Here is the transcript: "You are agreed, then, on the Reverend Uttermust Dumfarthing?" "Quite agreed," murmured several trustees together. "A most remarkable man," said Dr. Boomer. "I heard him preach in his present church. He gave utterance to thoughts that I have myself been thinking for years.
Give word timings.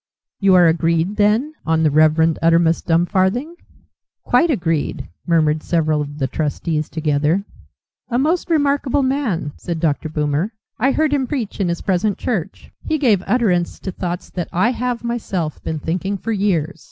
"You 0.39 0.55
are 0.55 0.65
agreed, 0.65 1.17
then, 1.17 1.53
on 1.63 1.83
the 1.83 1.91
Reverend 1.91 2.39
Uttermust 2.41 2.87
Dumfarthing?" 2.87 3.53
"Quite 4.23 4.49
agreed," 4.49 5.07
murmured 5.27 5.61
several 5.61 6.07
trustees 6.31 6.89
together. 6.89 7.45
"A 8.09 8.17
most 8.17 8.49
remarkable 8.49 9.03
man," 9.03 9.51
said 9.57 9.79
Dr. 9.79 10.09
Boomer. 10.09 10.53
"I 10.79 10.91
heard 10.91 11.13
him 11.13 11.27
preach 11.27 11.59
in 11.59 11.69
his 11.69 11.81
present 11.81 12.17
church. 12.17 12.71
He 12.83 12.97
gave 12.97 13.21
utterance 13.27 13.77
to 13.77 13.91
thoughts 13.91 14.31
that 14.31 14.49
I 14.51 14.71
have 14.71 15.03
myself 15.03 15.61
been 15.61 15.77
thinking 15.77 16.17
for 16.17 16.31
years. 16.31 16.79